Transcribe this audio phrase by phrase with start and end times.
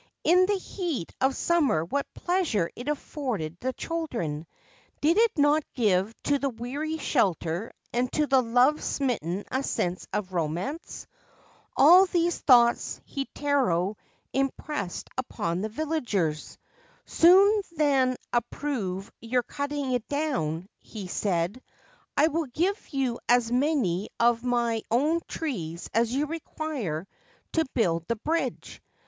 [0.23, 4.47] In the heat of summer what pleasure it afforded the children!
[4.99, 10.07] Did it not give to the weary shelter, and to the love smitten a sense
[10.11, 11.05] of romance?
[11.77, 13.95] All these thoughts Heitaro
[14.33, 16.57] im pressed upon the villagers.
[17.05, 21.61] Sooner than approve your cutting it down/ he said,'
[22.17, 27.05] I will give you as many of my own trees as you require
[27.53, 28.81] to build the bridge.